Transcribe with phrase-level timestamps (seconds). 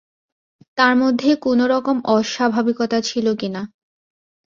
[0.77, 3.61] তাঁর মধ্যে কোনো রকম অস্বাভাবিকতা ছিল কি না।